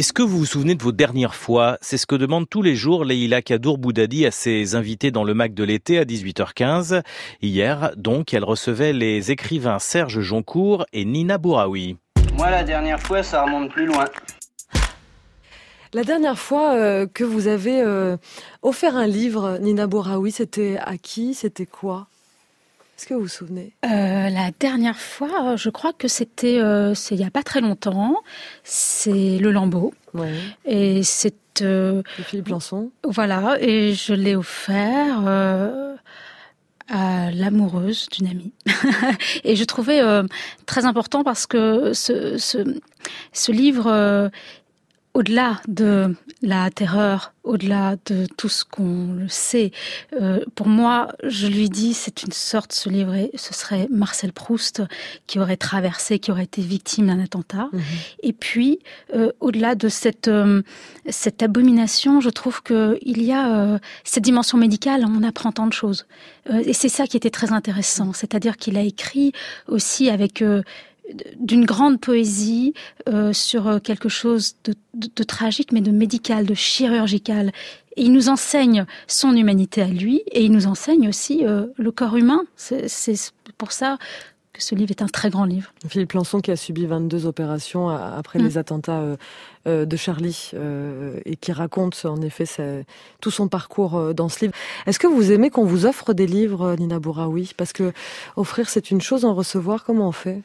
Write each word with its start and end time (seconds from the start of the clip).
Est-ce 0.00 0.14
que 0.14 0.22
vous 0.22 0.38
vous 0.38 0.46
souvenez 0.46 0.74
de 0.74 0.82
vos 0.82 0.92
dernières 0.92 1.34
fois? 1.34 1.76
C'est 1.82 1.98
ce 1.98 2.06
que 2.06 2.14
demande 2.14 2.48
tous 2.48 2.62
les 2.62 2.74
jours 2.74 3.04
Leïla 3.04 3.42
Kadour 3.42 3.76
Boudadi 3.76 4.24
à 4.24 4.30
ses 4.30 4.74
invités 4.74 5.10
dans 5.10 5.24
le 5.24 5.34
Mac 5.34 5.52
de 5.52 5.62
l'été 5.62 5.98
à 5.98 6.04
18h15. 6.04 7.02
Hier, 7.42 7.92
donc, 7.98 8.32
elle 8.32 8.44
recevait 8.44 8.94
les 8.94 9.30
écrivains 9.30 9.78
Serge 9.78 10.20
Joncourt 10.20 10.86
et 10.94 11.04
Nina 11.04 11.36
Bouraoui. 11.36 11.98
Moi, 12.32 12.48
la 12.48 12.64
dernière 12.64 12.98
fois, 12.98 13.22
ça 13.22 13.42
remonte 13.42 13.72
plus 13.72 13.84
loin. 13.84 14.06
La 15.92 16.02
dernière 16.02 16.38
fois 16.38 16.76
euh, 16.76 17.06
que 17.06 17.22
vous 17.22 17.46
avez 17.46 17.82
euh, 17.82 18.16
offert 18.62 18.96
un 18.96 19.06
livre, 19.06 19.58
Nina 19.60 19.86
Bouraoui, 19.86 20.32
c'était 20.32 20.78
à 20.82 20.96
qui? 20.96 21.34
C'était 21.34 21.66
quoi? 21.66 22.06
Est-ce 23.00 23.08
que 23.08 23.14
vous 23.14 23.22
vous 23.22 23.28
souvenez? 23.28 23.72
Euh, 23.86 24.28
La 24.28 24.50
dernière 24.60 24.98
fois, 24.98 25.56
je 25.56 25.70
crois 25.70 25.94
que 25.94 26.06
c'était 26.06 26.56
il 26.56 27.16
n'y 27.16 27.24
a 27.24 27.30
pas 27.30 27.42
très 27.42 27.62
longtemps. 27.62 28.16
C'est 28.62 29.38
le 29.38 29.50
Lambeau. 29.50 29.94
Et 30.66 31.02
c'est 31.02 31.34
Philippe 32.26 32.48
Lançon. 32.48 32.90
Voilà, 33.04 33.56
et 33.58 33.94
je 33.94 34.12
l'ai 34.12 34.36
offert 34.36 35.26
à 36.90 37.30
l'amoureuse 37.30 38.06
d'une 38.12 38.26
amie. 38.26 38.52
et 39.44 39.56
je 39.56 39.64
trouvais 39.64 40.02
très 40.66 40.84
important 40.84 41.24
parce 41.24 41.46
que 41.46 41.94
ce, 41.94 42.36
ce, 42.36 42.58
ce 43.32 43.50
livre 43.50 44.30
au-delà 45.12 45.60
de 45.66 46.14
la 46.40 46.70
terreur, 46.70 47.32
au-delà 47.42 47.96
de 48.06 48.26
tout 48.36 48.48
ce 48.48 48.64
qu'on 48.64 49.12
le 49.12 49.28
sait, 49.28 49.72
euh, 50.12 50.40
pour 50.54 50.68
moi, 50.68 51.08
je 51.24 51.48
lui 51.48 51.68
dis, 51.68 51.94
c'est 51.94 52.22
une 52.22 52.32
sorte, 52.32 52.72
ce 52.72 52.88
livre, 52.88 53.14
ce 53.34 53.52
serait 53.52 53.88
Marcel 53.90 54.32
Proust 54.32 54.82
qui 55.26 55.40
aurait 55.40 55.56
traversé, 55.56 56.20
qui 56.20 56.30
aurait 56.30 56.44
été 56.44 56.62
victime 56.62 57.08
d'un 57.08 57.18
attentat. 57.18 57.68
Mhm. 57.72 57.82
Et 58.22 58.32
puis, 58.32 58.78
euh, 59.14 59.32
au-delà 59.40 59.74
de 59.74 59.88
cette 59.88 60.28
euh, 60.28 60.62
cette 61.08 61.42
abomination, 61.42 62.20
je 62.20 62.30
trouve 62.30 62.62
que 62.62 62.98
il 63.02 63.22
y 63.22 63.32
a 63.32 63.80
cette 64.04 64.22
dimension 64.22 64.58
médicale. 64.58 65.04
On 65.04 65.22
apprend 65.22 65.50
tant 65.50 65.66
de 65.66 65.72
choses, 65.72 66.06
et 66.48 66.72
c'est 66.72 66.88
ça 66.88 67.06
qui 67.06 67.16
était 67.16 67.30
très 67.30 67.52
intéressant. 67.52 68.12
C'est-à-dire 68.12 68.56
qu'il 68.56 68.76
a 68.76 68.82
écrit 68.82 69.32
aussi 69.66 70.08
avec 70.10 70.44
d'une 71.38 71.64
grande 71.64 72.00
poésie 72.00 72.74
euh, 73.08 73.32
sur 73.32 73.68
euh, 73.68 73.78
quelque 73.78 74.08
chose 74.08 74.56
de, 74.64 75.24
tragique, 75.24 75.72
mais 75.72 75.80
de 75.80 75.90
médical, 75.90 76.46
de 76.46 76.54
chirurgical. 76.54 77.52
Et 77.96 78.04
il 78.04 78.12
nous 78.12 78.28
enseigne 78.28 78.86
son 79.06 79.34
humanité 79.34 79.82
à 79.82 79.88
lui, 79.88 80.22
et 80.30 80.44
il 80.44 80.52
nous 80.52 80.66
enseigne 80.66 81.08
aussi 81.08 81.44
euh, 81.44 81.66
le 81.76 81.90
corps 81.90 82.16
humain. 82.16 82.44
C'est 82.56 83.32
pour 83.58 83.72
ça 83.72 83.98
que 84.52 84.62
ce 84.62 84.74
livre 84.74 84.90
est 84.90 85.02
un 85.02 85.06
très 85.06 85.30
grand 85.30 85.44
livre. 85.44 85.72
Philippe 85.88 86.12
Lançon 86.12 86.40
qui 86.40 86.50
a 86.50 86.56
subi 86.56 86.86
22 86.86 87.26
opérations 87.26 87.88
après 87.88 88.40
mm. 88.40 88.44
les 88.44 88.58
attentats 88.58 89.16
de 89.66 89.96
Charlie 89.96 90.50
et 91.24 91.36
qui 91.36 91.52
raconte 91.52 92.04
en 92.04 92.20
effet 92.20 92.46
tout 93.20 93.30
son 93.30 93.46
parcours 93.46 94.12
dans 94.12 94.28
ce 94.28 94.40
livre. 94.40 94.54
Est-ce 94.86 94.98
que 94.98 95.06
vous 95.06 95.30
aimez 95.30 95.50
qu'on 95.50 95.64
vous 95.64 95.86
offre 95.86 96.14
des 96.14 96.26
livres, 96.26 96.74
Nina 96.76 96.98
Bouraoui? 96.98 97.52
Parce 97.56 97.72
que 97.72 97.92
offrir 98.34 98.68
c'est 98.68 98.90
une 98.90 99.00
chose, 99.00 99.24
en 99.24 99.34
recevoir 99.34 99.84
comment 99.84 100.08
on 100.08 100.12
fait? 100.12 100.42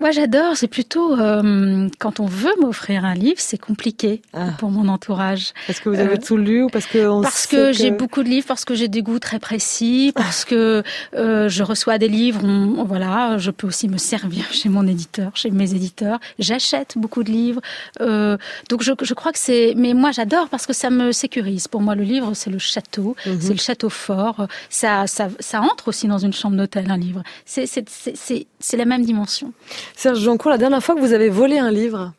Moi, 0.00 0.12
j'adore. 0.12 0.56
C'est 0.56 0.68
plutôt 0.68 1.18
euh, 1.18 1.88
quand 1.98 2.20
on 2.20 2.26
veut 2.26 2.54
m'offrir 2.60 3.04
un 3.04 3.14
livre, 3.14 3.38
c'est 3.38 3.58
compliqué 3.58 4.22
ah. 4.32 4.50
pour 4.58 4.70
mon 4.70 4.86
entourage. 4.88 5.52
Parce 5.66 5.80
que 5.80 5.88
vous 5.88 5.98
avez 5.98 6.14
euh, 6.14 6.24
tout 6.24 6.36
lu 6.36 6.62
ou 6.62 6.68
parce 6.68 6.86
que 6.86 7.20
parce 7.20 7.48
que, 7.48 7.72
j'ai 7.72 7.90
beaucoup 7.90 8.22
de 8.22 8.28
livres, 8.28 8.46
parce 8.46 8.64
que 8.64 8.76
j'ai 8.76 8.86
des 8.86 9.02
goûts 9.02 9.18
très 9.18 9.40
précis, 9.40 10.12
parce 10.14 10.44
que 10.44 10.84
euh, 11.14 11.48
je 11.48 11.62
reçois 11.64 11.98
des 11.98 12.08
livres. 12.08 12.42
voilà, 12.84 13.38
je 13.38 13.50
peux 13.50 13.66
aussi 13.66 13.88
me 13.88 13.98
servir 13.98 14.44
chez 14.52 14.68
mon 14.68 14.86
éditeur, 14.86 15.32
chez 15.34 15.50
mes 15.50 15.74
éditeurs. 15.74 16.20
J'achète 16.38 16.96
beaucoup 16.96 17.24
de 17.24 17.30
livres, 17.30 17.60
donc 17.98 18.82
je, 18.82 18.92
je, 19.02 19.14
crois 19.14 19.32
que 19.32 19.38
c'est. 19.38 19.74
Mais 19.76 19.94
moi, 19.94 20.12
j'adore 20.12 20.48
parce 20.48 20.66
que 20.66 20.72
ça 20.72 20.90
me 20.90 21.10
sécurise. 21.10 21.66
Pour 21.66 21.80
moi, 21.80 21.96
le 21.96 22.04
livre, 22.04 22.34
c'est 22.34 22.50
le 22.50 22.58
château, 22.58 23.16
mhm. 23.26 23.40
c'est 23.40 23.52
le 23.52 23.58
château 23.58 23.88
fort. 23.88 24.46
Ça, 24.70 25.08
ça, 25.08 25.28
ça 25.40 25.60
entre 25.60 25.88
aussi 25.88 26.06
dans 26.06 26.18
une 26.18 26.32
chambre 26.32 26.56
d'hôtel, 26.56 26.88
un 26.88 26.96
livre. 26.96 27.24
C'est 27.44 28.76
la 28.76 28.84
même 28.84 29.04
dimension. 29.04 29.52
Serge 29.96 30.20
Joncourt, 30.20 30.50
la 30.50 30.58
dernière 30.58 30.82
fois 30.82 30.94
que 30.94 31.00
vous 31.00 31.12
avez 31.12 31.28
volé 31.28 31.58
un 31.58 31.70
livre 31.70 32.12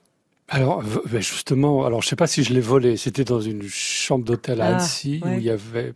alors 0.51 0.81
ben 0.81 1.21
justement, 1.21 1.85
alors 1.85 2.01
je 2.01 2.07
sais 2.07 2.15
pas 2.15 2.25
si 2.25 2.43
je 2.43 2.53
l'ai 2.53 2.59
volé. 2.59 2.97
C'était 2.97 3.23
dans 3.23 3.39
une 3.39 3.61
chambre 3.69 4.25
d'hôtel 4.25 4.61
à 4.61 4.65
ah, 4.65 4.67
Annecy 4.69 5.21
où 5.23 5.29
il 5.29 5.43
y 5.43 5.51
avait 5.51 5.93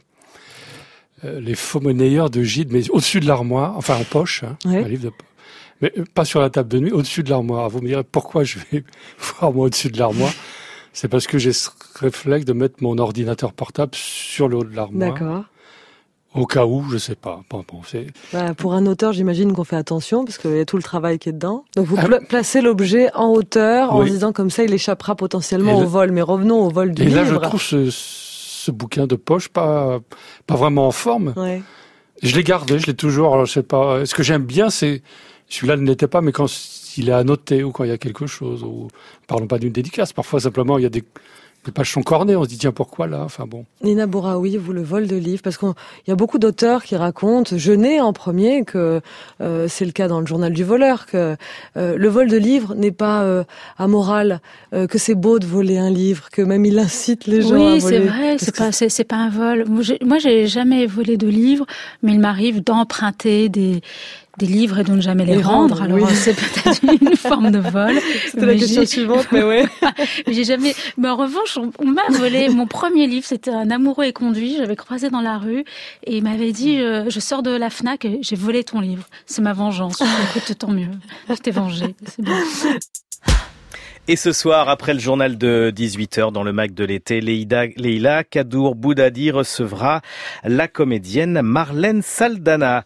euh, 1.26 1.40
les 1.40 1.56
faux 1.56 1.80
monnayeurs 1.80 2.30
de 2.30 2.44
Gide, 2.44 2.72
mais 2.72 2.88
au-dessus 2.92 3.20
de 3.20 3.28
l'armoire, 3.28 3.76
enfin 3.78 3.96
en 3.96 4.04
poche, 4.04 4.44
hein, 4.44 4.58
un 4.66 4.82
livre 4.82 5.06
de 5.06 5.12
mais 5.82 5.92
euh, 5.98 6.04
pas 6.14 6.24
sur 6.24 6.40
la 6.40 6.50
table 6.50 6.70
de 6.70 6.80
nuit, 6.80 6.92
au-dessus 6.92 7.24
de 7.24 7.30
l'armoire. 7.30 7.70
Vous 7.70 7.82
me 7.82 7.88
direz 7.88 8.04
pourquoi 8.04 8.44
je 8.44 8.60
vais 8.72 8.84
voir 9.20 9.52
moi 9.52 9.66
au-dessus 9.66 9.90
de 9.90 9.98
l'armoire 9.98 10.32
C'est 10.94 11.08
parce 11.08 11.26
que 11.26 11.38
j'ai 11.38 11.52
ce 11.52 11.70
réflexe 11.96 12.46
de 12.46 12.54
mettre 12.54 12.76
mon 12.82 12.98
ordinateur 12.98 13.54
portable 13.54 13.92
sur 13.94 14.48
le 14.48 14.58
haut 14.58 14.64
de 14.64 14.76
l'armoire. 14.76 15.14
D'accord. 15.14 15.46
Au 16.36 16.48
cas 16.48 16.66
où, 16.66 16.84
je 16.90 16.98
sais 16.98 17.16
pas. 17.16 17.42
Bon, 17.50 17.64
bah, 18.32 18.54
pour 18.56 18.74
un 18.74 18.86
auteur, 18.88 19.14
j'imagine 19.14 19.54
qu'on 19.54 19.64
fait 19.64 19.76
attention 19.76 20.26
parce 20.26 20.40
qu'il 20.40 20.56
y 20.56 20.60
a 20.60 20.66
tout 20.66 20.78
le 20.78 20.84
travail 20.84 21.20
qui 21.20 21.30
est 21.30 21.34
dedans. 21.34 21.64
Donc 21.76 21.86
vous 21.86 21.98
ah. 22.00 22.20
placez 22.28 22.62
l'objet 22.62 23.14
en 23.14 23.28
hauteur 23.28 23.94
en 23.94 24.04
disant 24.04 24.34
comme 24.34 24.50
ça, 24.50 24.64
il 24.64 24.74
échappera 24.74 25.16
potentiellement 25.16 25.78
au 25.78 25.86
vol. 25.86 26.12
Mais 26.12 26.22
revenons 26.22 26.66
au 26.66 26.70
vol 26.70 26.94
du 26.94 27.04
livre. 27.04 27.18
Et 27.18 27.24
là, 27.24 27.26
je 27.26 27.36
trouve 27.36 27.62
ce, 27.62 27.90
ce, 27.92 28.72
bouquin 28.72 29.06
de 29.06 29.16
poche 29.16 29.50
pas 29.50 30.00
pas 30.48 30.56
vraiment 30.56 30.88
en 30.88 30.92
forme. 30.92 31.34
Ouais. 31.38 31.62
Je 32.24 32.36
l'ai 32.36 32.44
gardé, 32.44 32.80
je 32.80 32.88
l'ai 32.88 32.96
toujours. 32.96 33.34
Alors, 33.34 33.46
je 33.46 33.54
sais 33.54 33.64
pas. 33.64 34.06
Ce 34.06 34.16
que 34.16 34.24
j'aime 34.24 34.46
bien, 34.46 34.72
c'est 34.72 35.04
celui-là 35.50 35.78
ne 35.78 35.86
l'était 35.86 36.08
pas, 36.08 36.22
mais 36.22 36.32
quand 36.32 36.48
il 36.98 37.10
est 37.10 37.14
annoté 37.14 37.64
ou 37.64 37.72
quand 37.72 37.84
il 37.84 37.90
y 37.90 37.94
a 37.94 37.98
quelque 38.00 38.26
chose. 38.26 38.64
Ou 38.64 38.88
parlons 39.28 39.48
pas 39.48 39.60
d'une 39.60 39.74
dédicace. 39.74 40.14
Parfois 40.14 40.40
simplement, 40.40 40.80
il 40.80 40.84
y 40.84 40.88
a 40.88 40.90
des 40.90 41.04
les 41.66 41.72
pages 41.72 41.92
sont 41.92 42.02
cornées, 42.02 42.36
on 42.36 42.44
se 42.44 42.50
dit 42.50 42.58
tiens 42.58 42.72
pourquoi 42.72 43.08
là? 43.08 43.22
Enfin 43.24 43.46
bon. 43.48 43.66
Nina 43.84 44.06
Bouraoui, 44.06 44.58
vous 44.58 44.74
le 44.74 44.82
vol 44.82 45.08
de 45.08 45.16
livres, 45.16 45.42
parce 45.44 45.58
qu'il 45.58 45.74
y 46.08 46.12
a 46.12 46.16
beaucoup 46.16 46.40
d'auteurs 46.40 46.84
qui 46.84 46.96
racontent, 46.96 47.58
je 47.58 47.72
n'ai 47.72 48.02
en 48.02 48.14
premier 48.14 48.64
que 48.64 49.02
euh, 49.42 49.68
c'est 49.70 49.86
le 49.86 49.92
cas 49.92 50.08
dans 50.08 50.20
le 50.20 50.26
journal 50.26 50.54
du 50.54 50.64
voleur, 50.64 51.06
que 51.06 51.36
euh, 51.78 51.98
le 51.98 52.08
vol 52.10 52.30
de 52.30 52.38
livres 52.38 52.76
n'est 52.76 52.92
pas 52.92 53.24
euh, 53.24 53.44
amoral, 53.78 54.42
que 54.72 54.98
c'est 54.98 55.16
beau 55.16 55.40
de 55.40 55.46
voler 55.46 55.78
un 55.78 55.90
livre, 55.90 56.30
que 56.32 56.42
même 56.42 56.66
il 56.66 56.80
incite 56.80 57.28
les 57.28 57.42
gens 57.42 57.54
à 57.54 57.58
voler. 57.58 57.74
Oui, 57.74 57.82
c'est 57.82 58.00
vrai, 58.00 58.36
c'est 58.40 58.56
pas 58.56 58.72
c'est 58.72 59.04
pas 59.04 59.18
un 59.18 59.30
vol. 59.30 59.66
Moi, 59.70 60.18
j'ai 60.18 60.48
jamais 60.48 60.86
volé 60.88 61.18
de 61.18 61.28
livres, 61.28 61.66
mais 62.02 62.14
il 62.14 62.20
m'arrive 62.20 62.64
d'emprunter 62.64 63.50
des 63.50 63.82
des 64.38 64.48
livres 64.48 64.80
et 64.80 64.84
de 64.84 64.92
ne 64.92 65.02
jamais 65.02 65.26
les, 65.26 65.42
rendre. 65.42 65.82
Alors 65.82 66.10
c'est 66.10 66.34
peut-être 66.34 66.82
une 67.02 67.16
forme 67.16 67.52
de 67.52 67.60
vol. 67.60 67.94
C'était 68.32 68.46
la 68.46 68.56
question 68.56 68.86
suivante, 68.86 69.28
mais 69.32 69.44
ouais. 69.44 69.66
j'ai 70.28 70.44
jamais. 70.44 70.74
Mais 70.98 71.10
en 71.10 71.16
revanche, 71.16 71.60
on, 71.80 71.86
m'a 71.86 72.08
volé 72.10 72.50
mon 72.50 72.66
premier 72.66 73.06
livre. 73.06 73.26
C'était 73.26 73.52
un 73.52 73.70
amoureux 73.70 74.06
et 74.06 74.14
conduit. 74.14 74.58
J'avais 74.58 74.76
croisé 74.76 75.10
dans 75.10 75.22
la 75.22 75.38
rue 75.38 75.64
et 76.06 76.18
il 76.18 76.24
m'avait 76.24 76.52
dit 76.52 76.80
euh, 76.80 77.10
je 77.10 77.20
sors 77.20 77.44
de 77.44 77.52
la 77.52 77.70
Fnac, 77.70 78.06
et 78.06 78.20
j'ai 78.22 78.36
volé 78.36 78.64
ton 78.64 78.80
livre. 78.80 79.04
C'est 79.26 79.42
ma 79.42 79.54
vengeance. 79.54 80.02
Écoute, 80.36 80.58
tant 80.58 80.72
mieux. 80.72 80.90
Je 81.30 81.36
t'ai 81.36 81.52
vengé. 81.52 81.96
C'est 82.08 82.24
bien. 82.24 82.38
Et 84.10 84.18
ce 84.18 84.34
soir, 84.34 84.68
après 84.68 84.94
le 84.94 85.00
journal 85.00 85.38
de 85.38 85.72
18h 85.74 86.34
dans 86.34 86.44
le 86.44 86.52
Mac 86.52 86.74
de 86.74 86.84
l'été, 86.84 87.22
Leïla 87.22 88.26
Kadour 88.26 88.76
Boudadi 88.76 89.32
recevra 89.32 90.02
la 90.44 90.68
comédienne 90.68 91.42
Marlène 91.42 92.02
Saldana. 92.02 92.82